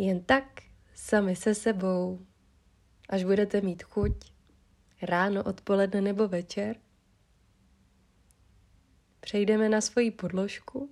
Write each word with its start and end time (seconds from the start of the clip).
Jen 0.00 0.20
tak 0.20 0.62
sami 0.94 1.36
se 1.36 1.54
sebou, 1.54 2.26
až 3.08 3.24
budete 3.24 3.60
mít 3.60 3.82
chuť, 3.82 4.32
ráno, 5.02 5.44
odpoledne 5.44 6.00
nebo 6.00 6.28
večer, 6.28 6.76
přejdeme 9.20 9.68
na 9.68 9.80
svoji 9.80 10.10
podložku 10.10 10.90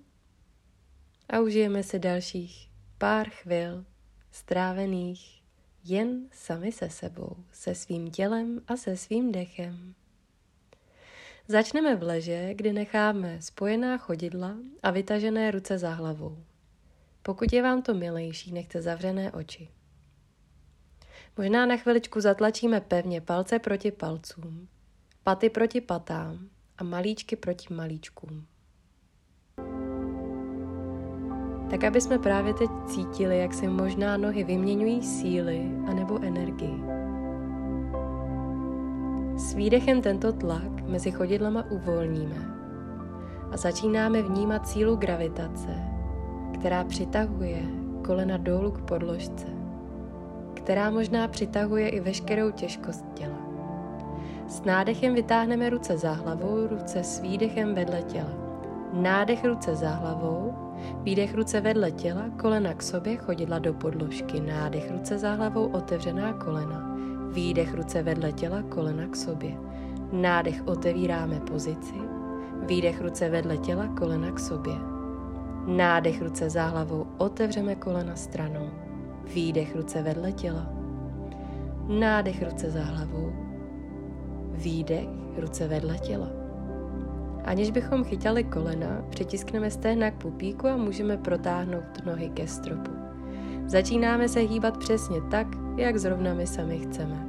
a 1.29 1.39
užijeme 1.39 1.83
se 1.83 1.99
dalších 1.99 2.71
pár 2.97 3.29
chvil 3.29 3.85
strávených 4.31 5.43
jen 5.83 6.29
sami 6.31 6.71
se 6.71 6.89
sebou, 6.89 7.35
se 7.51 7.75
svým 7.75 8.11
tělem 8.11 8.61
a 8.67 8.77
se 8.77 8.97
svým 8.97 9.31
dechem. 9.31 9.95
Začneme 11.47 11.95
v 11.95 12.03
leže, 12.03 12.53
kdy 12.53 12.73
necháme 12.73 13.41
spojená 13.41 13.97
chodidla 13.97 14.57
a 14.83 14.91
vytažené 14.91 15.51
ruce 15.51 15.77
za 15.77 15.93
hlavou. 15.93 16.48
Pokud 17.29 17.53
je 17.53 17.63
vám 17.63 17.81
to 17.81 17.93
milejší, 17.93 18.51
nechte 18.51 18.81
zavřené 18.81 19.31
oči. 19.31 19.69
Možná 21.37 21.65
na 21.65 21.77
chviličku 21.77 22.21
zatlačíme 22.21 22.81
pevně 22.81 23.21
palce 23.21 23.59
proti 23.59 23.91
palcům, 23.91 24.67
paty 25.23 25.49
proti 25.49 25.81
patám 25.81 26.49
a 26.77 26.83
malíčky 26.83 27.35
proti 27.35 27.73
malíčkům. 27.73 28.45
Tak, 31.69 31.83
aby 31.83 32.01
jsme 32.01 32.19
právě 32.19 32.53
teď 32.53 32.69
cítili, 32.87 33.39
jak 33.39 33.53
se 33.53 33.67
možná 33.67 34.17
nohy 34.17 34.43
vyměňují 34.43 35.03
síly 35.03 35.59
anebo 35.87 36.23
energii. 36.23 36.83
S 39.37 39.53
výdechem 39.53 40.01
tento 40.01 40.33
tlak 40.33 40.81
mezi 40.81 41.11
chodidlama 41.11 41.63
uvolníme 41.71 42.55
a 43.51 43.57
začínáme 43.57 44.21
vnímat 44.21 44.67
sílu 44.67 44.95
gravitace, 44.95 45.98
která 46.59 46.83
přitahuje 46.83 47.61
kolena 48.05 48.37
dolů 48.37 48.71
k 48.71 48.81
podložce, 48.81 49.45
která 50.53 50.91
možná 50.91 51.27
přitahuje 51.27 51.89
i 51.89 51.99
veškerou 51.99 52.51
těžkost 52.51 53.05
těla. 53.13 53.37
S 54.47 54.63
nádechem 54.63 55.13
vytáhneme 55.13 55.69
ruce 55.69 55.97
za 55.97 56.11
hlavou, 56.11 56.67
ruce 56.67 57.03
s 57.03 57.19
výdechem 57.19 57.75
vedle 57.75 58.01
těla. 58.01 58.31
Nádech 58.93 59.45
ruce 59.45 59.75
za 59.75 59.89
hlavou, 59.89 60.53
výdech 61.03 61.35
ruce 61.35 61.61
vedle 61.61 61.91
těla, 61.91 62.25
kolena 62.41 62.73
k 62.73 62.83
sobě, 62.83 63.17
chodidla 63.17 63.59
do 63.59 63.73
podložky. 63.73 64.39
Nádech 64.39 64.91
ruce 64.91 65.17
za 65.17 65.33
hlavou, 65.33 65.67
otevřená 65.67 66.33
kolena. 66.33 66.95
Výdech 67.31 67.73
ruce 67.73 68.03
vedle 68.03 68.31
těla, 68.31 68.63
kolena 68.69 69.07
k 69.07 69.15
sobě. 69.15 69.57
Nádech 70.11 70.61
otevíráme 70.65 71.39
pozici. 71.39 71.95
Výdech 72.65 73.01
ruce 73.01 73.29
vedle 73.29 73.57
těla, 73.57 73.87
kolena 73.87 74.31
k 74.31 74.39
sobě. 74.39 74.98
Nádech 75.69 76.21
ruce 76.21 76.49
za 76.49 76.65
hlavou, 76.65 77.07
otevřeme 77.17 77.75
kolena 77.75 78.15
stranou. 78.15 78.69
Výdech 79.33 79.75
ruce 79.75 80.01
vedle 80.01 80.31
těla. 80.31 80.69
Nádech 81.87 82.43
ruce 82.43 82.71
za 82.71 82.83
hlavou. 82.83 83.33
Výdech 84.51 85.07
ruce 85.37 85.67
vedle 85.67 85.97
těla. 85.97 86.27
Aniž 87.45 87.71
bychom 87.71 88.03
chytali 88.03 88.43
kolena, 88.43 89.05
přitiskneme 89.09 89.71
stehna 89.71 90.11
k 90.11 90.13
pupíku 90.13 90.67
a 90.67 90.77
můžeme 90.77 91.17
protáhnout 91.17 92.05
nohy 92.05 92.29
ke 92.29 92.47
stropu. 92.47 92.91
Začínáme 93.65 94.29
se 94.29 94.39
hýbat 94.39 94.77
přesně 94.77 95.21
tak, 95.21 95.47
jak 95.77 95.97
zrovna 95.97 96.33
my 96.33 96.47
sami 96.47 96.79
chceme. 96.79 97.25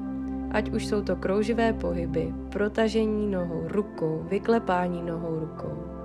Ať 0.50 0.70
už 0.70 0.86
jsou 0.86 1.02
to 1.02 1.16
krouživé 1.16 1.72
pohyby, 1.72 2.34
protažení 2.48 3.30
nohou 3.30 3.68
rukou, 3.68 4.26
vyklepání 4.30 5.02
nohou 5.02 5.38
rukou. 5.38 5.99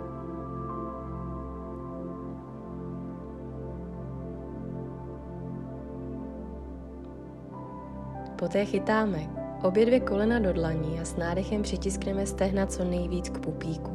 Poté 8.36 8.66
chytáme 8.66 9.20
obě 9.64 9.86
dvě 9.86 10.00
kolena 10.00 10.40
do 10.40 10.54
dlaní 10.54 11.00
a 11.00 11.06
s 11.06 11.16
nádechem 11.16 11.62
přitiskneme 11.62 12.26
stehna 12.26 12.66
co 12.66 12.84
nejvíc 12.84 13.30
k 13.30 13.40
pupíku. 13.40 13.92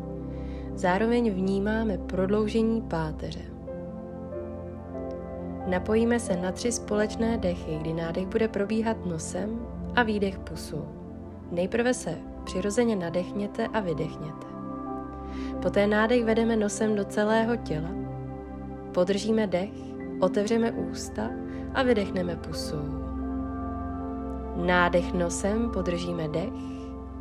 Zároveň 0.74 1.30
vnímáme 1.30 1.98
prodloužení 1.98 2.82
páteře. 2.82 3.40
Napojíme 5.66 6.20
se 6.20 6.36
na 6.36 6.52
tři 6.52 6.72
společné 6.72 7.38
dechy, 7.38 7.78
kdy 7.80 7.92
nádech 7.92 8.26
bude 8.26 8.48
probíhat 8.48 9.06
nosem 9.06 9.66
a 9.94 10.02
výdech 10.02 10.38
pusou. 10.38 10.84
Nejprve 11.50 11.94
se 11.94 12.18
přirozeně 12.44 12.96
nadechněte 12.96 13.66
a 13.66 13.80
vydechněte. 13.80 14.46
Poté 15.62 15.86
nádech 15.86 16.24
vedeme 16.24 16.56
nosem 16.56 16.96
do 16.96 17.04
celého 17.04 17.56
těla, 17.56 17.90
podržíme 18.94 19.46
dech, 19.46 19.70
otevřeme 20.20 20.72
ústa 20.72 21.30
a 21.74 21.82
vydechneme 21.82 22.36
pusou. 22.36 23.09
Nádech 24.56 25.12
nosem, 25.12 25.70
podržíme 25.70 26.28
dech, 26.28 26.52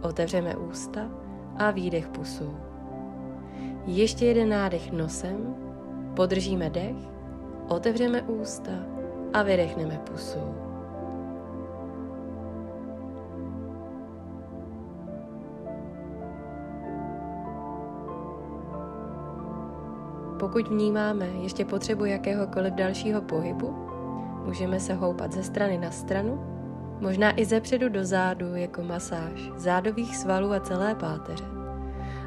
otevřeme 0.01 0.55
ústa 0.55 1.01
a 1.57 1.71
výdech 1.71 2.07
pusou. 2.07 2.57
Ještě 3.85 4.25
jeden 4.25 4.49
nádech 4.49 4.91
nosem, 4.91 5.55
podržíme 6.15 6.69
dech, 6.69 6.95
otevřeme 7.67 8.21
ústa 8.21 8.71
a 9.33 9.43
vydechneme 9.43 10.01
pusou. 10.11 10.55
Pokud 20.39 20.67
vnímáme 20.67 21.25
ještě 21.25 21.65
potřebu 21.65 22.05
jakéhokoliv 22.05 22.73
dalšího 22.73 23.21
pohybu, 23.21 23.75
můžeme 24.45 24.79
se 24.79 24.93
houpat 24.93 25.31
ze 25.31 25.43
strany 25.43 25.77
na 25.77 25.91
stranu 25.91 26.58
Možná 26.99 27.39
i 27.39 27.45
ze 27.45 27.61
předu 27.61 27.89
do 27.89 28.05
zádu 28.05 28.55
jako 28.55 28.83
masáž 28.83 29.51
zádových 29.55 30.17
svalů 30.17 30.51
a 30.51 30.59
celé 30.59 30.95
páteře. 30.95 31.43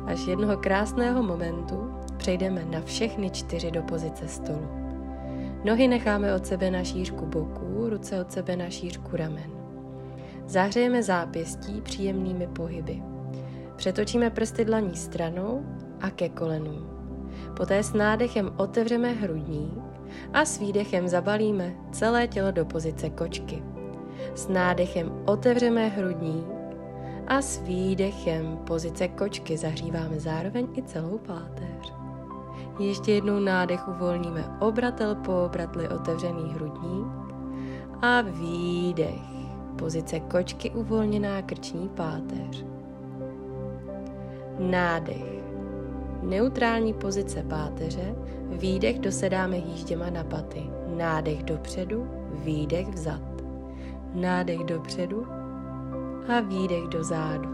Až 0.06 0.26
jednoho 0.26 0.56
krásného 0.56 1.22
momentu 1.22 1.94
přejdeme 2.16 2.64
na 2.64 2.80
všechny 2.80 3.30
čtyři 3.30 3.70
do 3.70 3.82
pozice 3.82 4.28
stolu. 4.28 4.68
Nohy 5.64 5.88
necháme 5.88 6.34
od 6.34 6.46
sebe 6.46 6.70
na 6.70 6.84
šířku 6.84 7.26
boků, 7.26 7.88
ruce 7.88 8.20
od 8.20 8.32
sebe 8.32 8.56
na 8.56 8.70
šířku 8.70 9.16
ramen. 9.16 9.50
Zahřejeme 10.46 11.02
zápěstí 11.02 11.80
příjemnými 11.80 12.46
pohyby. 12.46 13.02
Přetočíme 13.76 14.30
prsty 14.30 14.64
dlaní 14.64 14.96
stranou 14.96 15.66
a 16.00 16.10
ke 16.10 16.28
kolenům. 16.28 16.90
Poté 17.56 17.82
s 17.82 17.92
nádechem 17.92 18.52
otevřeme 18.56 19.12
hrudník 19.12 19.78
a 20.32 20.44
s 20.44 20.58
výdechem 20.58 21.08
zabalíme 21.08 21.74
celé 21.92 22.28
tělo 22.28 22.50
do 22.50 22.64
pozice 22.64 23.10
kočky. 23.10 23.71
S 24.34 24.48
nádechem 24.48 25.12
otevřeme 25.26 25.88
hrudník 25.88 26.46
a 27.26 27.42
s 27.42 27.60
výdechem 27.60 28.56
pozice 28.56 29.08
kočky 29.08 29.56
zahříváme 29.56 30.20
zároveň 30.20 30.68
i 30.76 30.82
celou 30.82 31.18
páteř. 31.18 31.94
Ještě 32.78 33.12
jednou 33.12 33.38
nádech 33.38 33.88
uvolníme 33.88 34.56
obratel 34.60 35.14
po 35.14 35.44
obratli 35.44 35.88
otevřený 35.88 36.54
hrudník 36.54 37.06
a 38.02 38.20
výdech. 38.20 39.32
Pozice 39.78 40.20
kočky 40.20 40.70
uvolněná 40.70 41.42
krční 41.42 41.88
páteř. 41.88 42.64
Nádech. 44.58 45.42
Neutrální 46.22 46.94
pozice 46.94 47.42
páteře, 47.42 48.14
výdech 48.48 48.98
dosedáme 48.98 49.56
hýžděma 49.56 50.10
na 50.10 50.24
paty. 50.24 50.62
Nádech 50.96 51.42
dopředu, 51.42 52.08
výdech 52.44 52.88
vzad 52.88 53.31
nádech 54.14 54.64
dopředu 54.64 55.26
a 56.36 56.40
výdech 56.40 56.84
do 56.84 57.04
zádu. 57.04 57.48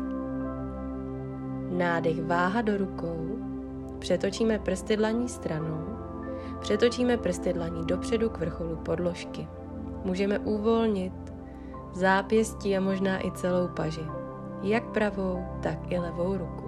Nádech 1.70 2.24
váha 2.24 2.62
do 2.62 2.76
rukou, 2.76 3.38
přetočíme 3.98 4.58
prsty 4.58 4.96
dlaní 4.96 5.28
stranou, 5.28 5.84
přetočíme 6.60 7.16
prsty 7.16 7.52
dlaní 7.52 7.86
dopředu 7.86 8.30
k 8.30 8.38
vrcholu 8.38 8.76
podložky. 8.76 9.48
Můžeme 10.04 10.38
uvolnit 10.38 11.12
zápěstí 11.92 12.76
a 12.76 12.80
možná 12.80 13.26
i 13.26 13.30
celou 13.30 13.68
paži, 13.68 14.04
jak 14.62 14.84
pravou, 14.84 15.44
tak 15.62 15.92
i 15.92 15.98
levou 15.98 16.36
ruku. 16.36 16.67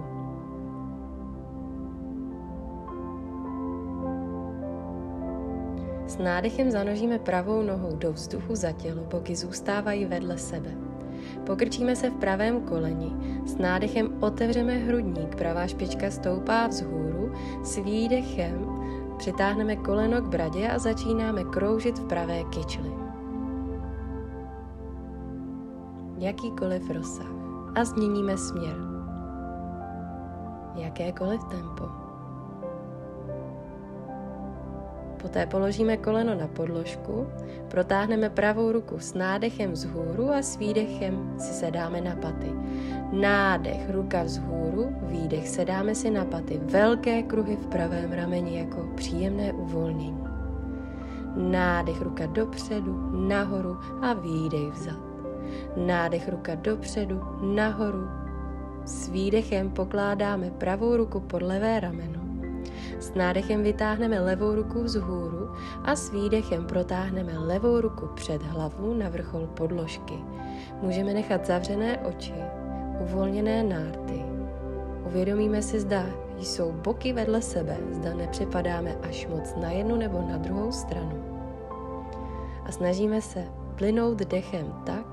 S 6.11 6.17
nádechem 6.17 6.71
zanožíme 6.71 7.19
pravou 7.19 7.61
nohou 7.61 7.95
do 7.95 8.13
vzduchu 8.13 8.55
za 8.55 8.71
tělo, 8.71 9.03
boky 9.03 9.35
zůstávají 9.35 10.05
vedle 10.05 10.37
sebe. 10.37 10.69
Pokrčíme 11.45 11.95
se 11.95 12.09
v 12.09 12.13
pravém 12.13 12.61
koleni, 12.61 13.11
s 13.45 13.57
nádechem 13.57 14.23
otevřeme 14.23 14.77
hrudník, 14.77 15.35
pravá 15.35 15.67
špička 15.67 16.11
stoupá 16.11 16.67
vzhůru, 16.67 17.31
s 17.63 17.77
výdechem 17.77 18.65
přitáhneme 19.17 19.75
koleno 19.75 20.21
k 20.21 20.27
bradě 20.27 20.67
a 20.67 20.79
začínáme 20.79 21.43
kroužit 21.43 21.99
v 21.99 22.07
pravé 22.07 22.43
kyčli. 22.43 22.91
Jakýkoliv 26.17 26.89
rozsah 26.89 27.31
a 27.75 27.85
změníme 27.85 28.37
směr. 28.37 28.75
Jakékoliv 30.75 31.43
tempo. 31.43 32.00
Poté 35.21 35.45
položíme 35.45 35.97
koleno 35.97 36.35
na 36.35 36.47
podložku, 36.47 37.27
protáhneme 37.67 38.29
pravou 38.29 38.71
ruku 38.71 38.99
s 38.99 39.13
nádechem 39.13 39.71
vzhůru 39.71 40.29
a 40.29 40.41
s 40.41 40.57
výdechem 40.57 41.35
si 41.37 41.53
sedáme 41.53 42.01
na 42.01 42.15
paty. 42.15 42.51
Nádech, 43.11 43.89
ruka 43.89 44.23
vzhůru, 44.23 44.95
výdech, 45.01 45.47
sedáme 45.47 45.95
si 45.95 46.11
na 46.11 46.25
paty. 46.25 46.59
Velké 46.63 47.23
kruhy 47.23 47.55
v 47.55 47.67
pravém 47.67 48.11
rameni 48.11 48.57
jako 48.57 48.89
příjemné 48.95 49.53
uvolnění. 49.53 50.23
Nádech, 51.35 52.01
ruka 52.01 52.25
dopředu, 52.25 53.09
nahoru 53.27 53.77
a 54.01 54.13
výdech 54.13 54.73
vzad. 54.73 54.99
Nádech, 55.77 56.29
ruka 56.29 56.55
dopředu, 56.55 57.21
nahoru. 57.41 58.07
S 58.85 59.09
výdechem 59.09 59.69
pokládáme 59.69 60.51
pravou 60.51 60.97
ruku 60.97 61.19
pod 61.19 61.41
levé 61.41 61.79
rameno 61.79 62.20
s 62.99 63.13
nádechem 63.13 63.63
vytáhneme 63.63 64.21
levou 64.21 64.55
ruku 64.55 64.83
vzhůru 64.83 65.49
a 65.83 65.95
s 65.95 66.11
výdechem 66.11 66.65
protáhneme 66.65 67.39
levou 67.39 67.81
ruku 67.81 68.09
před 68.15 68.43
hlavu 68.43 68.93
na 68.93 69.09
vrchol 69.09 69.47
podložky. 69.47 70.13
Můžeme 70.81 71.13
nechat 71.13 71.45
zavřené 71.45 71.97
oči, 71.97 72.33
uvolněné 72.99 73.63
nárty. 73.63 74.25
Uvědomíme 75.05 75.61
si, 75.61 75.79
zda 75.79 76.05
jsou 76.39 76.71
boky 76.71 77.13
vedle 77.13 77.41
sebe, 77.41 77.77
zda 77.91 78.13
nepřepadáme 78.13 78.95
až 79.09 79.27
moc 79.27 79.55
na 79.61 79.71
jednu 79.71 79.95
nebo 79.95 80.21
na 80.29 80.37
druhou 80.37 80.71
stranu. 80.71 81.23
A 82.65 82.71
snažíme 82.71 83.21
se 83.21 83.43
plynout 83.75 84.17
dechem 84.17 84.73
tak, 84.85 85.05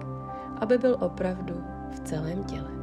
aby 0.60 0.78
byl 0.78 0.96
opravdu 1.00 1.54
v 1.92 2.00
celém 2.00 2.44
těle. 2.44 2.77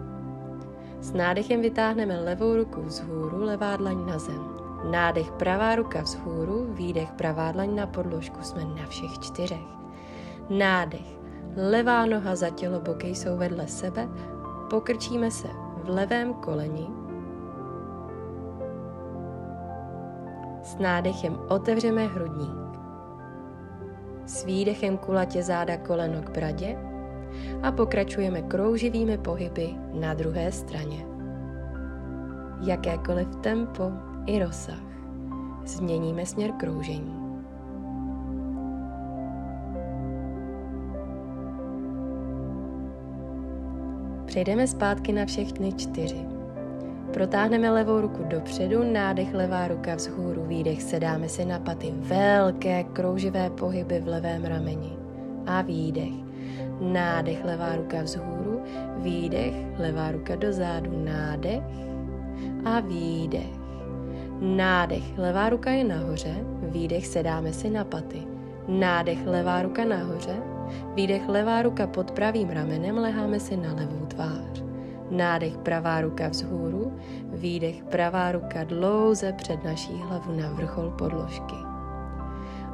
S 1.05 1.13
nádechem 1.13 1.61
vytáhneme 1.61 2.19
levou 2.19 2.55
ruku 2.55 2.81
vzhůru, 2.81 3.43
levá 3.43 3.75
dlaň 3.75 4.05
na 4.05 4.19
zem. 4.19 4.57
Nádech 4.91 5.31
pravá 5.31 5.75
ruka 5.75 6.01
vzhůru, 6.01 6.67
výdech 6.73 7.11
pravá 7.11 7.51
dlaň 7.51 7.75
na 7.75 7.87
podložku, 7.87 8.41
jsme 8.41 8.65
na 8.65 8.85
všech 8.87 9.19
čtyřech. 9.19 9.65
Nádech, 10.49 11.19
levá 11.71 12.05
noha 12.05 12.35
za 12.35 12.49
tělo, 12.49 12.79
boky 12.79 13.07
jsou 13.07 13.37
vedle 13.37 13.67
sebe, 13.67 14.09
pokrčíme 14.69 15.31
se 15.31 15.47
v 15.83 15.89
levém 15.89 16.33
koleni. 16.33 16.87
S 20.63 20.77
nádechem 20.77 21.39
otevřeme 21.47 22.07
hrudník. 22.07 22.79
S 24.25 24.45
výdechem 24.45 24.97
kulatě 24.97 25.43
záda 25.43 25.77
koleno 25.77 26.21
k 26.21 26.29
bradě 26.29 26.94
a 27.63 27.71
pokračujeme 27.71 28.41
krouživými 28.41 29.17
pohyby 29.17 29.69
na 29.93 30.13
druhé 30.13 30.51
straně. 30.51 31.05
Jakékoliv 32.61 33.35
tempo 33.35 33.91
i 34.25 34.39
rozsah. 34.39 34.83
Změníme 35.65 36.25
směr 36.25 36.51
kroužení. 36.51 37.25
Přejdeme 44.25 44.67
zpátky 44.67 45.13
na 45.13 45.25
všechny 45.25 45.73
čtyři. 45.73 46.35
Protáhneme 47.13 47.71
levou 47.71 48.01
ruku 48.01 48.23
dopředu, 48.23 48.83
nádech 48.93 49.33
levá 49.33 49.67
ruka 49.67 49.95
vzhůru, 49.95 50.45
výdech 50.45 50.83
sedáme 50.83 51.29
se 51.29 51.45
na 51.45 51.59
paty, 51.59 51.93
velké 51.97 52.83
krouživé 52.83 53.49
pohyby 53.49 53.99
v 53.99 54.07
levém 54.07 54.45
rameni. 54.45 54.97
A 55.47 55.61
výdech. 55.61 56.24
Nádech 56.79 57.45
levá 57.45 57.75
ruka 57.75 58.01
vzhůru, 58.01 58.63
výdech, 58.97 59.53
levá 59.79 60.11
ruka 60.11 60.35
dozadu, 60.35 60.91
nádech 61.05 61.63
a 62.65 62.79
výdech. 62.79 63.65
Nádech, 64.39 65.17
levá 65.17 65.49
ruka 65.49 65.71
je 65.71 65.83
nahoře, 65.83 66.35
výdech 66.61 67.07
sedáme 67.07 67.53
si 67.53 67.69
na 67.69 67.83
paty. 67.83 68.23
Nádech, 68.67 69.25
levá 69.25 69.61
ruka 69.61 69.85
nahoře, 69.85 70.35
výdech, 70.95 71.27
levá 71.27 71.61
ruka 71.61 71.87
pod 71.87 72.11
pravým 72.11 72.49
ramenem, 72.49 72.97
leháme 72.97 73.39
si 73.39 73.57
na 73.57 73.73
levou 73.73 74.05
tvář. 74.05 74.63
Nádech, 75.11 75.57
pravá 75.57 76.01
ruka 76.01 76.27
vzhůru, 76.27 76.93
výdech, 77.33 77.83
pravá 77.83 78.31
ruka 78.31 78.63
dlouze 78.63 79.33
před 79.33 79.63
naší 79.63 79.93
hlavu 79.93 80.41
na 80.41 80.49
vrchol 80.51 80.89
podložky. 80.89 81.74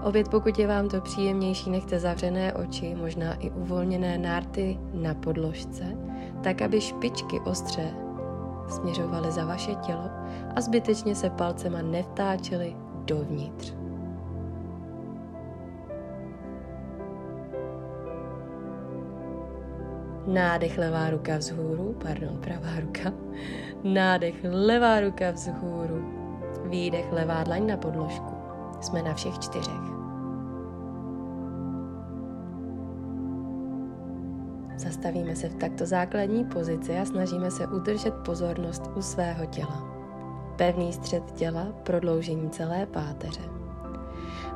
Opět 0.03 0.29
pokud 0.29 0.59
je 0.59 0.67
vám 0.67 0.89
to 0.89 1.01
příjemnější, 1.01 1.69
nechte 1.69 1.99
zavřené 1.99 2.53
oči, 2.53 2.95
možná 2.95 3.33
i 3.33 3.49
uvolněné 3.49 4.17
nárty 4.17 4.79
na 4.93 5.13
podložce, 5.13 5.83
tak 6.43 6.61
aby 6.61 6.81
špičky 6.81 7.39
ostře 7.39 7.93
směřovaly 8.69 9.31
za 9.31 9.45
vaše 9.45 9.75
tělo 9.75 10.09
a 10.55 10.61
zbytečně 10.61 11.15
se 11.15 11.29
palcema 11.29 11.81
nevtáčely 11.81 12.75
dovnitř. 13.05 13.73
Nádech 20.27 20.77
levá 20.77 21.09
ruka 21.09 21.37
vzhůru, 21.37 21.95
pardon, 22.03 22.37
pravá 22.37 22.79
ruka. 22.79 23.13
Nádech 23.83 24.35
levá 24.43 24.99
ruka 24.99 25.31
vzhůru. 25.31 26.05
Výdech 26.65 27.11
levá 27.11 27.43
dlaň 27.43 27.67
na 27.67 27.77
podložku. 27.77 28.30
Jsme 28.81 29.01
na 29.01 29.13
všech 29.13 29.39
čtyřech. 29.39 30.01
Zastavíme 34.77 35.35
se 35.35 35.49
v 35.49 35.55
takto 35.55 35.85
základní 35.85 36.45
pozici 36.45 36.97
a 36.97 37.05
snažíme 37.05 37.51
se 37.51 37.67
udržet 37.67 38.13
pozornost 38.13 38.91
u 38.95 39.01
svého 39.01 39.45
těla. 39.45 39.87
Pevný 40.55 40.93
střed 40.93 41.31
těla, 41.31 41.67
prodloužení 41.83 42.49
celé 42.49 42.85
páteře. 42.85 43.41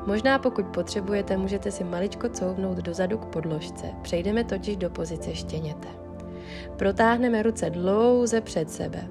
Možná 0.06 0.38
pokud 0.38 0.66
potřebujete, 0.66 1.36
můžete 1.36 1.70
si 1.70 1.84
maličko 1.84 2.28
couvnout 2.28 2.78
dozadu 2.78 3.18
k 3.18 3.26
podložce. 3.26 3.86
Přejdeme 4.02 4.44
totiž 4.44 4.76
do 4.76 4.90
pozice 4.90 5.34
štěněte. 5.34 5.88
Protáhneme 6.76 7.42
ruce 7.42 7.70
dlouze 7.70 8.40
před 8.40 8.70
sebe. 8.70 9.08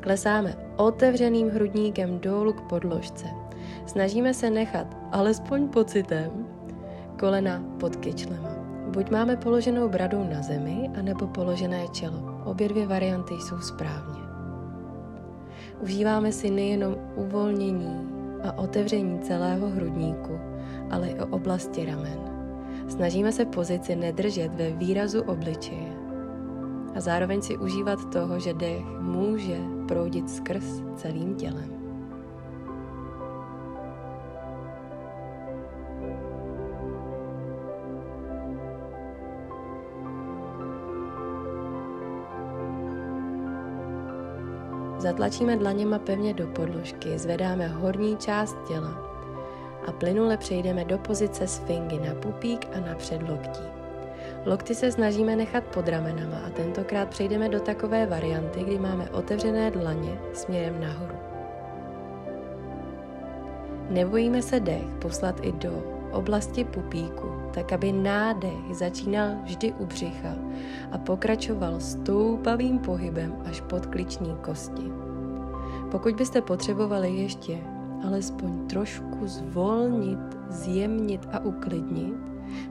Klesáme 0.00 0.56
otevřeným 0.76 1.48
hrudníkem 1.48 2.18
dolů 2.18 2.52
k 2.52 2.60
podložce. 2.60 3.26
Snažíme 3.86 4.34
se 4.34 4.50
nechat, 4.50 4.86
alespoň 5.12 5.68
pocitem, 5.68 6.30
kolena 7.18 7.62
pod 7.80 7.96
kyčlema. 7.96 8.48
Buď 8.88 9.10
máme 9.10 9.36
položenou 9.36 9.88
bradou 9.88 10.24
na 10.24 10.42
zemi, 10.42 10.90
anebo 10.98 11.26
položené 11.26 11.88
čelo. 11.92 12.40
Obě 12.44 12.68
dvě 12.68 12.86
varianty 12.86 13.34
jsou 13.34 13.60
správně. 13.60 14.20
Užíváme 15.80 16.32
si 16.32 16.50
nejenom 16.50 16.96
uvolnění 17.16 18.08
a 18.44 18.58
otevření 18.58 19.18
celého 19.18 19.68
hrudníku, 19.68 20.40
ale 20.90 21.08
i 21.08 21.20
o 21.20 21.26
oblasti 21.26 21.84
ramen. 21.84 22.18
Snažíme 22.88 23.32
se 23.32 23.44
pozici 23.44 23.96
nedržet 23.96 24.54
ve 24.54 24.70
výrazu 24.70 25.22
obličeje 25.22 25.92
a 26.94 27.00
zároveň 27.00 27.42
si 27.42 27.56
užívat 27.58 28.12
toho, 28.12 28.40
že 28.40 28.54
dech 28.54 28.84
může 29.00 29.56
proudit 29.88 30.30
skrz 30.30 30.82
celým 30.96 31.34
tělem. 31.34 31.77
Zatlačíme 45.18 45.56
dlaněma 45.56 45.98
pevně 45.98 46.34
do 46.34 46.46
podložky, 46.46 47.18
zvedáme 47.18 47.68
horní 47.68 48.16
část 48.16 48.56
těla 48.68 48.94
a 49.86 49.92
plynule 49.92 50.36
přejdeme 50.36 50.84
do 50.84 50.98
pozice 50.98 51.46
sfingy 51.46 51.98
na 51.98 52.14
pupík 52.14 52.66
a 52.76 52.80
na 52.80 52.94
předloktí. 52.94 53.62
Lokty 54.46 54.74
se 54.74 54.92
snažíme 54.92 55.36
nechat 55.36 55.64
pod 55.64 55.88
ramenama 55.88 56.36
a 56.46 56.50
tentokrát 56.50 57.08
přejdeme 57.08 57.48
do 57.48 57.60
takové 57.60 58.06
varianty, 58.06 58.62
kdy 58.62 58.78
máme 58.78 59.10
otevřené 59.10 59.70
dlaně 59.70 60.18
směrem 60.32 60.80
nahoru. 60.80 61.16
Nebojíme 63.90 64.42
se 64.42 64.60
dech 64.60 64.86
poslat 64.98 65.40
i 65.42 65.52
do 65.52 65.82
oblasti 66.12 66.64
pupíku, 66.64 67.32
tak 67.54 67.72
aby 67.72 67.92
nádech 67.92 68.74
začínal 68.74 69.30
vždy 69.44 69.72
u 69.72 69.86
břicha 69.86 70.34
a 70.92 70.98
pokračoval 70.98 71.80
stoupavým 71.80 72.78
pohybem 72.78 73.36
až 73.46 73.60
pod 73.60 73.86
kliční 73.86 74.36
kosti. 74.40 75.07
Pokud 75.90 76.14
byste 76.14 76.42
potřebovali 76.42 77.10
ještě 77.10 77.58
alespoň 78.06 78.66
trošku 78.66 79.26
zvolnit, 79.26 80.18
zjemnit 80.48 81.28
a 81.32 81.38
uklidnit, 81.40 82.14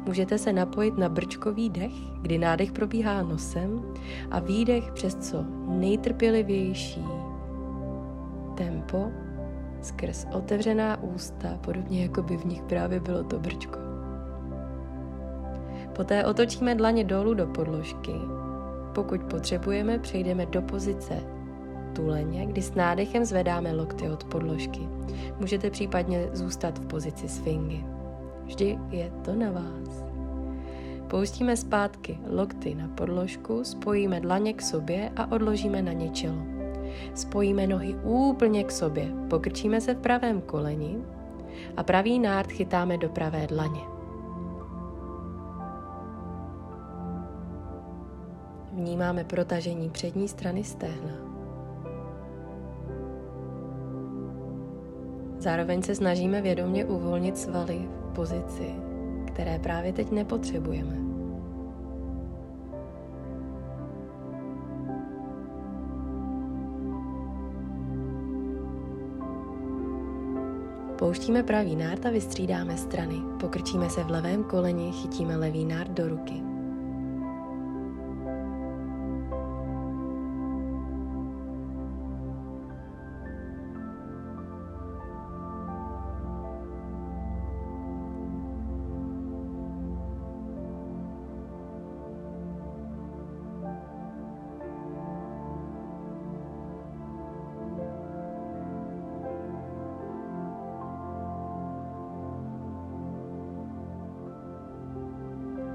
můžete 0.05 0.37
se 0.37 0.53
napojit 0.53 0.97
na 0.97 1.09
brčkový 1.09 1.69
dech, 1.69 1.93
kdy 2.21 2.37
nádech 2.37 2.71
probíhá 2.71 3.23
nosem 3.23 3.81
a 4.31 4.39
výdech 4.39 4.91
přes 4.91 5.15
co 5.15 5.45
nejtrpělivější 5.67 7.05
tempo 8.55 9.11
skrz 9.81 10.27
otevřená 10.33 11.03
ústa, 11.03 11.57
podobně 11.61 12.03
jako 12.03 12.21
by 12.21 12.37
v 12.37 12.45
nich 12.45 12.61
právě 12.61 12.99
bylo 12.99 13.23
to 13.23 13.39
brčko. 13.39 13.79
Poté 15.95 16.25
otočíme 16.25 16.75
dlaně 16.75 17.03
dolů 17.03 17.33
do 17.33 17.47
podložky. 17.47 18.13
Pokud 18.95 19.23
potřebujeme, 19.23 19.99
přejdeme 19.99 20.45
do 20.45 20.61
pozice 20.61 21.36
tuleně, 21.97 22.45
kdy 22.45 22.61
s 22.61 22.75
nádechem 22.75 23.25
zvedáme 23.25 23.73
lokty 23.73 24.09
od 24.09 24.23
podložky. 24.23 24.79
Můžete 25.39 25.69
případně 25.69 26.29
zůstat 26.33 26.79
v 26.79 26.85
pozici 26.85 27.29
sfingy. 27.29 27.83
Vždy 28.45 28.77
je 28.89 29.11
to 29.25 29.35
na 29.35 29.51
vás. 29.51 30.05
Pouštíme 31.07 31.57
zpátky 31.57 32.19
lokty 32.29 32.75
na 32.75 32.87
podložku, 32.87 33.63
spojíme 33.63 34.19
dlaně 34.19 34.53
k 34.53 34.61
sobě 34.61 35.11
a 35.15 35.31
odložíme 35.31 35.81
na 35.81 35.93
ně 35.93 36.09
čelo. 36.09 36.41
Spojíme 37.13 37.67
nohy 37.67 37.95
úplně 38.03 38.63
k 38.63 38.71
sobě, 38.71 39.11
pokrčíme 39.29 39.81
se 39.81 39.93
v 39.93 39.97
pravém 39.97 40.41
koleni 40.41 40.97
a 41.77 41.83
pravý 41.83 42.19
nárt 42.19 42.51
chytáme 42.51 42.97
do 42.97 43.09
pravé 43.09 43.47
dlaně. 43.47 43.81
Vnímáme 48.73 49.23
protažení 49.23 49.89
přední 49.89 50.27
strany 50.27 50.63
stehna. 50.63 51.26
Zároveň 55.47 55.81
se 55.81 55.95
snažíme 55.95 56.41
vědomě 56.41 56.85
uvolnit 56.85 57.37
svaly 57.37 57.79
v 58.01 58.13
pozici, 58.15 58.75
které 59.27 59.59
právě 59.59 59.93
teď 59.93 60.11
nepotřebujeme. 60.11 60.97
Pouštíme 70.99 71.43
pravý 71.43 71.75
nárt 71.75 72.05
a 72.05 72.09
vystřídáme 72.09 72.77
strany. 72.77 73.15
Pokrčíme 73.39 73.89
se 73.89 74.03
v 74.03 74.09
levém 74.09 74.43
koleni, 74.43 74.91
chytíme 74.91 75.37
levý 75.37 75.65
nárt 75.65 75.91
do 75.91 76.07
ruky. 76.07 76.46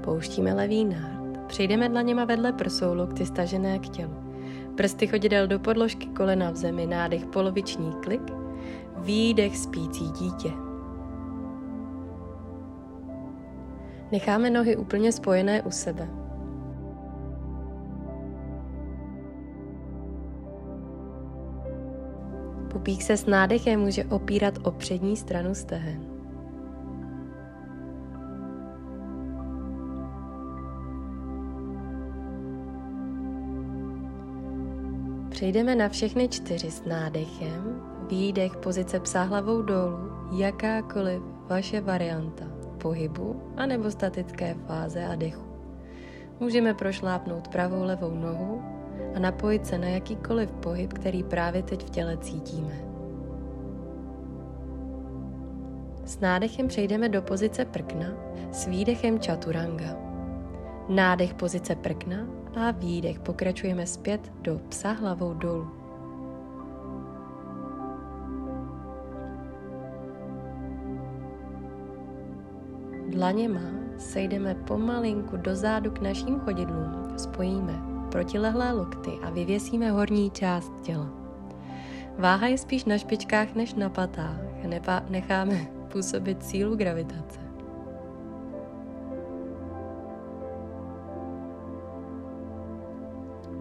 Pouštíme 0.03 0.53
levý 0.53 0.85
nárt. 0.85 1.37
Přejdeme 1.47 1.89
dlaněma 1.89 2.25
vedle 2.25 2.53
prsou, 2.53 2.93
lokty 2.93 3.25
stažené 3.25 3.79
k 3.79 3.89
tělu. 3.89 4.13
Prsty 4.75 5.07
chodidel 5.07 5.47
do 5.47 5.59
podložky, 5.59 6.07
kolena 6.07 6.51
v 6.51 6.55
zemi, 6.55 6.85
nádech 6.85 7.25
poloviční 7.25 7.93
klik, 8.03 8.31
výdech 8.97 9.57
spící 9.57 10.11
dítě. 10.11 10.51
Necháme 14.11 14.49
nohy 14.49 14.75
úplně 14.77 15.11
spojené 15.11 15.61
u 15.61 15.71
sebe. 15.71 16.09
Pupík 22.71 23.01
se 23.01 23.17
s 23.17 23.25
nádechem 23.25 23.79
může 23.79 24.05
opírat 24.05 24.53
o 24.63 24.71
přední 24.71 25.17
stranu 25.17 25.55
stehen. 25.55 26.12
Přejdeme 35.43 35.75
na 35.75 35.89
všechny 35.89 36.27
čtyři 36.27 36.71
s 36.71 36.85
nádechem, 36.85 37.81
výdech, 38.09 38.57
pozice 38.57 38.99
psa 38.99 39.23
hlavou 39.23 39.61
dolů, 39.61 39.97
jakákoliv 40.31 41.21
vaše 41.47 41.81
varianta 41.81 42.45
pohybu 42.77 43.53
anebo 43.57 43.91
statické 43.91 44.55
fáze 44.67 45.05
a 45.05 45.15
dechu. 45.15 45.43
Můžeme 46.39 46.73
prošlápnout 46.73 47.47
pravou 47.47 47.83
levou 47.83 48.11
nohu 48.11 48.63
a 49.15 49.19
napojit 49.19 49.65
se 49.65 49.77
na 49.77 49.87
jakýkoliv 49.87 50.51
pohyb, 50.51 50.93
který 50.93 51.23
právě 51.23 51.63
teď 51.63 51.87
v 51.87 51.89
těle 51.89 52.17
cítíme. 52.17 52.85
S 56.05 56.19
nádechem 56.19 56.67
přejdeme 56.67 57.09
do 57.09 57.21
pozice 57.21 57.65
prkna, 57.65 58.07
s 58.51 58.67
výdechem 58.67 59.19
čaturanga. 59.19 59.97
Nádech 60.89 61.33
pozice 61.33 61.75
prkna 61.75 62.42
a 62.55 62.71
výdech 62.71 63.19
pokračujeme 63.19 63.87
zpět 63.87 64.31
do 64.41 64.61
psa 64.69 64.91
hlavou 64.91 65.33
dolů. 65.33 65.67
Dlaněma 73.09 73.59
sejdeme 73.97 74.55
pomalinku 74.55 75.37
dozadu 75.37 75.91
k 75.91 76.01
našim 76.01 76.39
chodidlům, 76.39 77.13
spojíme 77.17 77.93
protilehlé 78.11 78.71
lokty 78.71 79.11
a 79.23 79.29
vyvěsíme 79.29 79.91
horní 79.91 80.31
část 80.31 80.73
těla. 80.81 81.09
Váha 82.17 82.47
je 82.47 82.57
spíš 82.57 82.85
na 82.85 82.97
špičkách 82.97 83.55
než 83.55 83.73
na 83.73 83.89
patách, 83.89 84.39
necháme 85.09 85.67
působit 85.91 86.43
sílu 86.43 86.75
gravitace. 86.75 87.42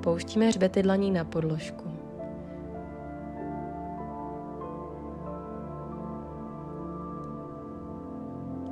Pouštíme 0.02 0.46
hřbety 0.46 0.82
dlaní 0.82 1.10
na 1.10 1.24
podložku. 1.24 1.84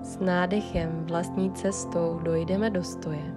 S 0.03 0.19
nádechem 0.19 1.07
vlastní 1.07 1.53
cestou 1.53 2.21
dojdeme 2.23 2.71
do 2.71 2.85
stoje. 2.85 3.35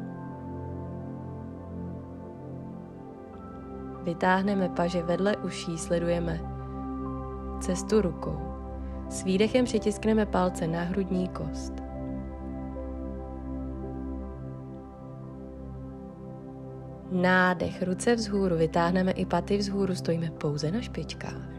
Vytáhneme 4.04 4.70
paže 4.70 5.04
vedle 5.04 5.38
uší, 5.38 5.78
sledujeme 5.78 6.40
cestu 7.60 8.02
rukou. 8.02 8.40
S 9.10 9.24
výdechem 9.24 9.66
přitiskneme 9.66 10.26
palce 10.26 10.68
na 10.68 10.82
hrudní 10.82 11.28
kost. 11.28 11.83
Nádech, 17.14 17.84
ruce 17.84 18.16
vzhůru, 18.16 18.58
vytáhneme 18.58 19.12
i 19.12 19.26
paty 19.26 19.58
vzhůru, 19.58 19.96
stojíme 19.96 20.32
pouze 20.32 20.72
na 20.72 20.82
špičkách. 20.82 21.50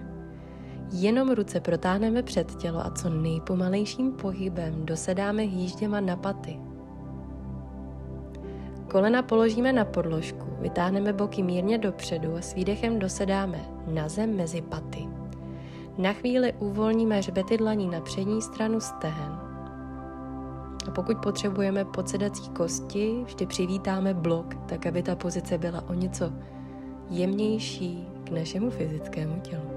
Jenom 0.92 1.30
ruce 1.30 1.60
protáhneme 1.60 2.22
před 2.22 2.54
tělo 2.54 2.86
a 2.86 2.90
co 2.90 3.08
nejpomalejším 3.08 4.12
pohybem 4.12 4.86
dosedáme 4.86 5.42
hýžděma 5.42 6.00
na 6.00 6.16
paty. 6.16 6.58
Kolena 8.90 9.22
položíme 9.22 9.72
na 9.72 9.84
podložku, 9.84 10.46
vytáhneme 10.60 11.12
boky 11.12 11.42
mírně 11.42 11.78
dopředu 11.78 12.36
a 12.36 12.40
s 12.40 12.54
výdechem 12.54 12.98
dosedáme 12.98 13.60
na 13.86 14.08
zem 14.08 14.36
mezi 14.36 14.62
paty. 14.62 15.08
Na 15.98 16.12
chvíli 16.12 16.52
uvolníme 16.58 17.16
hřbety 17.18 17.56
dlaní 17.56 17.88
na 17.88 18.00
přední 18.00 18.42
stranu 18.42 18.80
stehen 18.80 19.43
a 20.88 20.90
pokud 20.90 21.18
potřebujeme 21.18 21.84
podsedací 21.84 22.48
kosti, 22.48 23.22
vždy 23.24 23.46
přivítáme 23.46 24.14
blok, 24.14 24.54
tak 24.66 24.86
aby 24.86 25.02
ta 25.02 25.16
pozice 25.16 25.58
byla 25.58 25.88
o 25.88 25.94
něco 25.94 26.32
jemnější 27.10 28.08
k 28.24 28.30
našemu 28.30 28.70
fyzickému 28.70 29.40
tělu. 29.40 29.70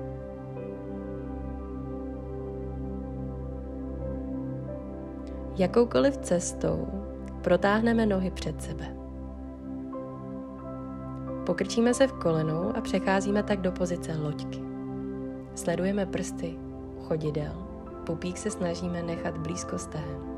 Jakoukoliv 5.57 6.17
cestou 6.17 6.87
protáhneme 7.41 8.05
nohy 8.05 8.31
před 8.31 8.61
sebe. 8.61 8.95
Pokrčíme 11.45 11.93
se 11.93 12.07
v 12.07 12.13
kolenou 12.13 12.77
a 12.77 12.81
přecházíme 12.81 13.43
tak 13.43 13.61
do 13.61 13.71
pozice 13.71 14.17
loďky. 14.17 14.59
Sledujeme 15.55 16.05
prsty 16.05 16.57
chodidel. 17.01 17.53
Pupík 18.05 18.37
se 18.37 18.51
snažíme 18.51 19.03
nechat 19.03 19.37
blízko 19.37 19.77
stehen. 19.77 20.36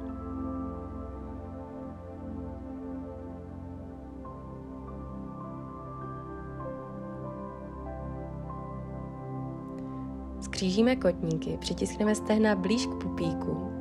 Skřížíme 10.50 10.96
kotníky, 10.96 11.58
přitiskneme 11.58 12.16
stehna 12.16 12.56
blíž 12.56 12.86
k 12.86 13.04
pupíku. 13.04 13.72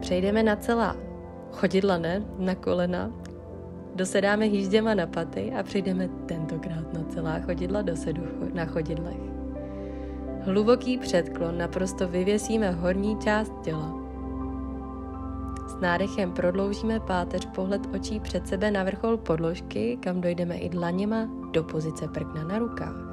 Přejdeme 0.00 0.42
na 0.42 0.56
celá 0.56 0.96
chodidla, 1.52 1.98
ne? 1.98 2.22
Na 2.38 2.54
kolena. 2.54 3.10
Dosedáme 3.94 4.44
hýžděma 4.44 4.94
na 4.94 5.06
paty 5.06 5.52
a 5.52 5.62
přejdeme 5.62 6.08
tentokrát 6.26 6.92
na 6.92 7.04
celá 7.08 7.40
chodidla 7.40 7.82
do 7.82 7.96
sedu 7.96 8.22
na 8.54 8.64
chodidlech. 8.66 9.16
Hluboký 10.40 10.98
předklon 10.98 11.58
naprosto 11.58 12.08
vyvěsíme 12.08 12.70
horní 12.70 13.18
část 13.18 13.52
těla. 13.62 13.94
S 15.68 15.80
nádechem 15.80 16.32
prodloužíme 16.32 17.00
páteř 17.00 17.46
pohled 17.46 17.94
očí 17.94 18.20
před 18.20 18.48
sebe 18.48 18.70
na 18.70 18.84
vrchol 18.84 19.16
podložky, 19.16 19.98
kam 20.02 20.20
dojdeme 20.20 20.56
i 20.56 20.68
dlaněma 20.68 21.28
do 21.52 21.64
pozice 21.64 22.08
prkna 22.08 22.44
na 22.44 22.58
rukách. 22.58 23.09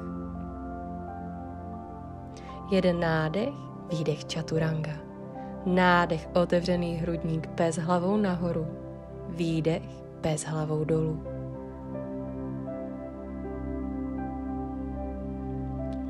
Jeden 2.70 3.00
nádech, 3.00 3.54
výdech 3.90 4.24
čaturanga. 4.24 4.92
Nádech 5.66 6.28
otevřený 6.34 6.94
hrudník 6.94 7.48
bez 7.48 7.76
hlavou 7.76 8.16
nahoru. 8.16 8.66
Výdech 9.28 9.82
bez 10.20 10.44
hlavou 10.44 10.84
dolů. 10.84 11.22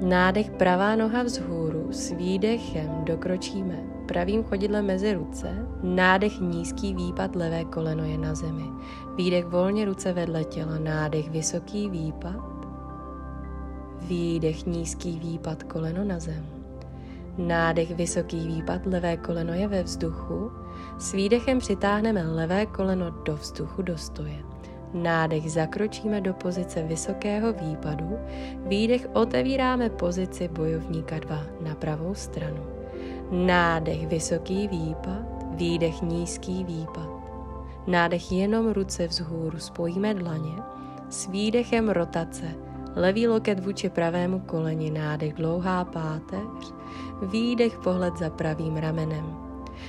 Nádech 0.00 0.50
pravá 0.50 0.96
noha 0.96 1.22
vzhůru, 1.22 1.92
s 1.92 2.12
výdechem 2.12 3.04
dokročíme 3.04 3.98
pravým 4.08 4.44
chodidlem 4.44 4.86
mezi 4.86 5.12
ruce, 5.14 5.66
nádech 5.82 6.40
nízký 6.40 6.94
výpad, 6.94 7.36
levé 7.36 7.64
koleno 7.64 8.04
je 8.04 8.18
na 8.18 8.34
zemi, 8.34 8.64
výdech 9.16 9.44
volně 9.44 9.84
ruce 9.84 10.12
vedle 10.12 10.44
těla, 10.44 10.78
nádech 10.78 11.30
vysoký 11.30 11.90
výpad, 11.90 12.57
výdech 14.02 14.66
nízký 14.66 15.18
výpad, 15.18 15.62
koleno 15.62 16.04
na 16.04 16.18
zem. 16.18 16.46
Nádech 17.38 17.94
vysoký 17.94 18.46
výpad, 18.46 18.86
levé 18.86 19.16
koleno 19.16 19.52
je 19.52 19.68
ve 19.68 19.82
vzduchu, 19.82 20.52
s 20.98 21.12
výdechem 21.12 21.58
přitáhneme 21.58 22.22
levé 22.22 22.66
koleno 22.66 23.10
do 23.10 23.36
vzduchu 23.36 23.82
do 23.82 23.98
stoje. 23.98 24.38
Nádech 24.94 25.52
zakročíme 25.52 26.20
do 26.20 26.34
pozice 26.34 26.82
vysokého 26.82 27.52
výpadu, 27.52 28.18
výdech 28.66 29.08
otevíráme 29.12 29.90
pozici 29.90 30.48
bojovníka 30.48 31.18
2 31.18 31.42
na 31.60 31.74
pravou 31.74 32.14
stranu. 32.14 32.62
Nádech 33.30 34.06
vysoký 34.06 34.68
výpad, 34.68 35.44
výdech 35.54 36.02
nízký 36.02 36.64
výpad. 36.64 37.08
Nádech 37.86 38.32
jenom 38.32 38.72
ruce 38.72 39.06
vzhůru, 39.06 39.58
spojíme 39.58 40.14
dlaně, 40.14 40.52
s 41.10 41.26
výdechem 41.26 41.88
rotace, 41.88 42.46
levý 42.98 43.28
loket 43.28 43.60
vůči 43.60 43.88
pravému 43.88 44.40
koleni, 44.40 44.90
nádech 44.90 45.32
dlouhá 45.32 45.84
páteř, 45.84 46.74
výdech 47.22 47.78
pohled 47.78 48.16
za 48.16 48.30
pravým 48.30 48.76
ramenem. 48.76 49.36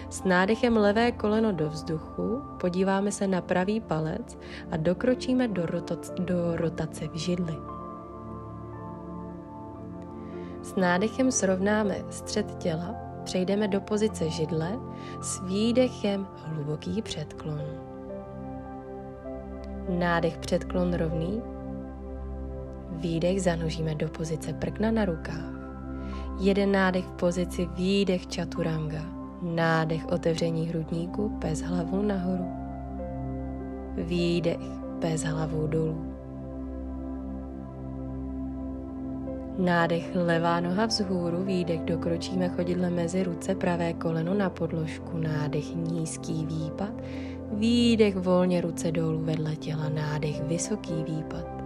S 0.10 0.24
nádechem 0.24 0.78
levé 0.78 1.12
koleno 1.12 1.52
do 1.52 1.70
vzduchu 1.70 2.42
podíváme 2.60 3.12
se 3.12 3.28
na 3.28 3.42
pravý 3.42 3.82
palec 3.82 4.38
a 4.72 4.78
dokročíme 4.78 5.48
do, 5.48 5.66
rotac, 5.66 6.12
do 6.20 6.56
rotace 6.56 7.08
v 7.08 7.16
židli. 7.16 7.56
S 10.62 10.76
nádechem 10.76 11.32
srovnáme 11.32 11.96
střed 12.10 12.56
těla, 12.56 12.96
přejdeme 13.24 13.68
do 13.68 13.82
pozice 13.82 14.30
židle, 14.30 14.80
s 15.22 15.42
výdechem 15.42 16.28
hluboký 16.46 17.02
předklon. 17.02 17.62
Nádech 19.90 20.38
předklon 20.38 20.94
rovný, 20.94 21.42
výdech 22.92 23.42
zanožíme 23.42 23.96
do 23.96 24.10
pozice 24.10 24.54
prkna 24.54 24.92
na 24.92 25.06
rukách. 25.06 25.54
Jeden 26.40 26.72
nádech 26.72 27.06
v 27.06 27.12
pozici 27.12 27.70
výdech 27.76 28.28
čaturanga 28.28 29.20
Nádech 29.42 30.06
otevření 30.08 30.68
hrudníku 30.68 31.30
bez 31.30 31.62
hlavu 31.62 32.02
nahoru. 32.02 32.46
Výdech 33.96 34.60
bez 35.00 35.24
hlavu 35.24 35.68
dolů. 35.68 36.06
Nádech 39.58 40.12
levá 40.16 40.60
noha 40.60 40.86
vzhůru, 40.86 41.44
výdech 41.44 41.82
dokročíme 41.82 42.50
chodidle 42.50 42.90
mezi 42.90 43.24
ruce, 43.24 43.56
pravé 43.56 43.94
koleno 43.94 44.34
na 44.34 44.50
podložku, 44.50 45.18
nádech 45.18 45.76
nízký 45.76 46.46
výpad, 46.46 46.94
výdech 47.52 48.16
volně 48.16 48.62
ruce 48.62 48.92
dolů 48.92 49.20
vedle 49.24 49.56
těla, 49.56 49.90
nádech 49.90 50.44
vysoký 50.44 51.04
výpad. 51.04 51.59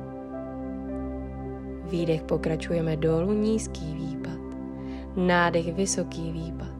Výdech 1.94 2.24
pokračujeme 2.24 2.98
dolů, 2.98 3.34
nízký 3.34 3.94
výpad, 3.94 4.40
nádech 5.16 5.74
vysoký 5.74 6.32
výpad. 6.32 6.74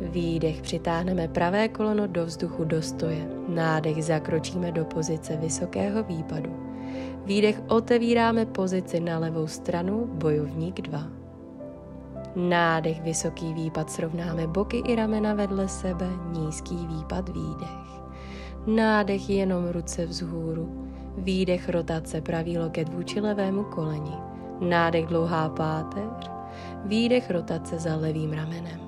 Výdech 0.00 0.62
přitáhneme 0.62 1.28
pravé 1.28 1.68
kolono 1.68 2.06
do 2.06 2.26
vzduchu 2.26 2.64
do 2.64 2.82
stoje. 2.82 3.28
Nádech 3.48 4.04
zakročíme 4.04 4.72
do 4.72 4.84
pozice 4.84 5.36
vysokého 5.36 6.02
výpadu. 6.02 6.56
Výdech 7.24 7.62
otevíráme 7.68 8.46
pozici 8.46 9.00
na 9.00 9.18
levou 9.18 9.46
stranu, 9.46 10.06
bojovník 10.12 10.80
2. 10.80 11.08
Nádech, 12.36 13.02
vysoký 13.02 13.54
výpad, 13.54 13.90
srovnáme 13.90 14.46
boky 14.46 14.78
i 14.78 14.96
ramena 14.96 15.34
vedle 15.34 15.68
sebe, 15.68 16.08
nízký 16.32 16.86
výpad, 16.86 17.28
výdech. 17.28 17.88
Nádech 18.66 19.30
jenom 19.30 19.68
ruce 19.68 20.06
vzhůru, 20.06 20.88
výdech 21.16 21.68
rotace, 21.68 22.20
pravý 22.20 22.58
loket 22.58 22.88
vůči 22.88 23.20
levému 23.20 23.64
koleni. 23.64 24.12
Nádech 24.60 25.06
dlouhá 25.06 25.48
páteř, 25.48 26.30
výdech 26.84 27.30
rotace 27.30 27.78
za 27.78 27.96
levým 27.96 28.32
ramenem. 28.32 28.80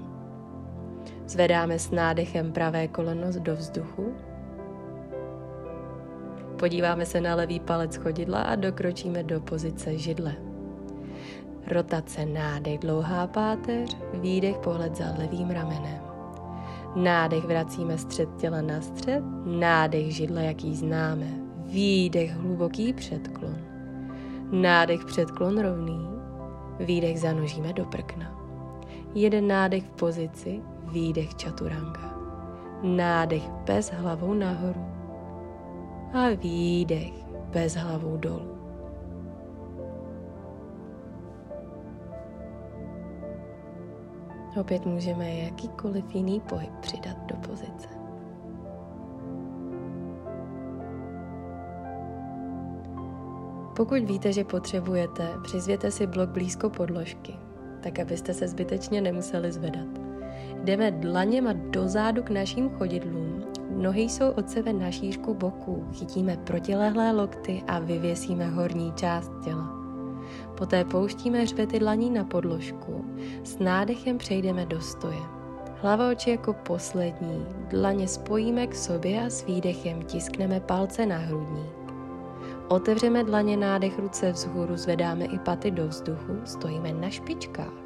Zvedáme 1.27 1.79
s 1.79 1.91
nádechem 1.91 2.53
pravé 2.53 2.89
koleno 2.89 3.27
do 3.39 3.57
vzduchu. 3.57 4.15
Podíváme 6.59 7.07
se 7.07 7.21
na 7.21 7.35
levý 7.35 7.61
palec 7.61 7.97
chodidla 7.97 8.43
a 8.43 8.55
dokročíme 8.55 9.23
do 9.23 9.41
pozice 9.41 9.99
židle. 9.99 10.35
Rotace 11.67 12.27
nádech 12.27 12.79
dlouhá 12.79 13.27
páteř, 13.27 13.97
výdech 14.15 14.59
pohled 14.59 14.97
za 14.97 15.05
levým 15.19 15.51
ramenem. 15.51 16.01
Nádech 16.97 17.45
vracíme 17.45 17.99
střed 17.99 18.29
těla 18.37 18.63
na 18.63 18.81
střed, 18.81 19.25
nádech 19.45 20.15
židle, 20.15 20.45
jaký 20.45 20.77
známe. 20.77 21.50
Výdech 21.71 22.31
hluboký 22.31 22.93
předklon. 22.93 23.59
Nádech 24.51 25.05
předklon 25.05 25.59
rovný, 25.59 26.09
výdech 26.81 27.21
zanožíme 27.21 27.73
do 27.73 27.85
prkna. 27.85 28.41
Jeden 29.15 29.47
nádech 29.49 29.85
v 29.85 29.91
pozici, 29.91 30.63
výdech 30.85 31.35
čaturanga. 31.35 32.15
Nádech 32.83 33.51
bez 33.51 33.91
hlavou 33.91 34.35
nahoru 34.35 34.85
a 36.13 36.29
výdech 36.35 37.13
bez 37.51 37.75
hlavou 37.75 38.17
dolů. 38.17 38.57
Opět 44.61 44.87
můžeme 44.87 45.35
jakýkoliv 45.35 46.15
jiný 46.15 46.41
pohyb 46.41 46.73
přidat 46.81 47.17
do 47.27 47.37
pozice. 47.37 48.00
Pokud 53.81 54.03
víte, 54.03 54.33
že 54.33 54.45
potřebujete, 54.45 55.29
přizvěte 55.43 55.91
si 55.91 56.07
blok 56.07 56.29
blízko 56.29 56.71
podložky, 56.71 57.35
tak 57.83 57.99
abyste 57.99 58.35
se 58.35 58.49
zbytečně 58.49 59.01
nemuseli 59.01 59.53
zvedat. 59.53 59.89
Jdeme 60.65 60.91
dlaněma 60.91 61.53
dozadu 61.53 62.23
k 62.23 62.31
našim 62.31 62.71
chodidlům. 62.71 63.45
Nohy 63.71 64.03
jsou 64.03 64.31
od 64.31 64.51
sebe 64.51 64.73
na 64.73 64.91
šířku 64.91 65.35
boku. 65.35 65.85
Chytíme 65.93 66.37
protilehlé 66.37 67.13
lokty 67.13 67.63
a 67.69 67.79
vyvěsíme 67.79 68.51
horní 68.51 68.93
část 68.93 69.33
těla. 69.45 69.75
Poté 70.59 70.85
pouštíme 70.85 71.41
hřbety 71.41 71.79
dlaní 71.79 72.11
na 72.11 72.25
podložku. 72.25 73.05
S 73.45 73.59
nádechem 73.59 74.19
přejdeme 74.19 74.67
do 74.67 74.81
stoje. 74.81 75.21
Hlava 75.83 76.11
oči 76.11 76.31
jako 76.31 76.53
poslední. 76.53 77.47
Dlaně 77.69 78.09
spojíme 78.09 78.67
k 78.67 78.75
sobě 78.75 79.23
a 79.23 79.31
s 79.31 79.47
výdechem 79.47 80.03
tiskneme 80.03 80.61
palce 80.61 81.07
na 81.07 81.17
hrudník. 81.17 81.80
Otevřeme 82.71 83.25
dlaně 83.25 83.57
nádech 83.57 83.99
ruce 83.99 84.33
vzhůru, 84.33 84.77
zvedáme 84.77 85.25
i 85.25 85.39
paty 85.39 85.71
do 85.71 85.89
vzduchu, 85.89 86.41
stojíme 86.45 86.93
na 86.93 87.11
špičkách 87.11 87.81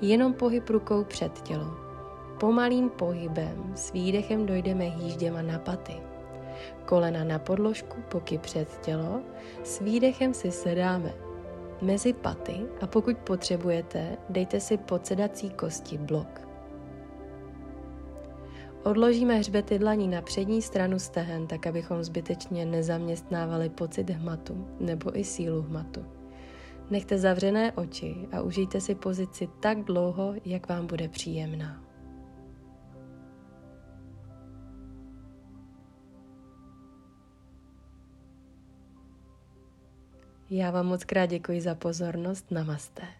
jenom 0.00 0.34
pohyb 0.34 0.70
rukou 0.70 1.04
před 1.04 1.40
tělo. 1.40 1.76
Pomalým 2.40 2.90
pohybem 2.90 3.72
s 3.74 3.92
výdechem 3.92 4.46
dojdeme 4.46 4.84
hýžděma 4.84 5.42
na 5.42 5.58
paty. 5.58 5.92
Kolena 6.84 7.24
na 7.24 7.38
podložku, 7.38 7.96
boky 8.12 8.38
před 8.38 8.80
tělo, 8.80 9.20
s 9.64 9.80
výdechem 9.80 10.34
si 10.34 10.50
sedáme 10.50 11.14
mezi 11.82 12.12
paty 12.12 12.60
a 12.80 12.86
pokud 12.86 13.16
potřebujete, 13.16 14.16
dejte 14.28 14.60
si 14.60 14.76
pod 14.76 15.06
sedací 15.06 15.50
kosti 15.50 15.98
blok. 15.98 16.49
Odložíme 18.84 19.34
hřbety 19.34 19.78
dlaní 19.78 20.08
na 20.08 20.22
přední 20.22 20.62
stranu 20.62 20.98
stehen, 20.98 21.46
tak 21.46 21.66
abychom 21.66 22.04
zbytečně 22.04 22.66
nezaměstnávali 22.66 23.68
pocit 23.68 24.10
hmatu 24.10 24.68
nebo 24.80 25.18
i 25.18 25.24
sílu 25.24 25.62
hmatu. 25.62 26.04
Nechte 26.90 27.18
zavřené 27.18 27.72
oči 27.72 28.28
a 28.32 28.40
užijte 28.40 28.80
si 28.80 28.94
pozici 28.94 29.48
tak 29.60 29.84
dlouho, 29.84 30.34
jak 30.44 30.68
vám 30.68 30.86
bude 30.86 31.08
příjemná. 31.08 31.84
Já 40.50 40.70
vám 40.70 40.86
moc 40.86 41.04
krát 41.04 41.26
děkuji 41.26 41.60
za 41.60 41.74
pozornost. 41.74 42.50
Namaste. 42.50 43.19